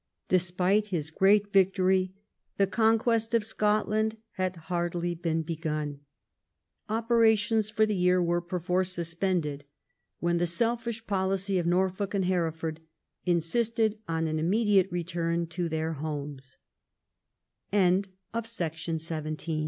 Despite 0.29 0.87
his 0.87 1.11
gi'eat 1.11 1.53
victory, 1.53 2.15
the 2.57 2.65
conquest 2.65 3.35
of 3.35 3.45
Scotland 3.45 4.17
had 4.31 4.55
hardly 4.55 5.13
been 5.13 5.43
begun. 5.43 5.99
Operations 6.89 7.69
for 7.69 7.85
the 7.85 7.95
year 7.95 8.19
were 8.19 8.41
perforce 8.41 8.91
suspended, 8.91 9.63
when 10.19 10.37
the 10.37 10.47
selfish 10.47 11.05
policy 11.05 11.59
of 11.59 11.67
Norfolk 11.67 12.15
and 12.15 12.25
Hereford 12.25 12.79
insisted 13.27 13.99
on 14.07 14.25
an 14.25 14.39
immediate 14.39 14.91
return 14.91 15.45
to 15.49 15.69
their 15.69 15.93
home 15.93 16.39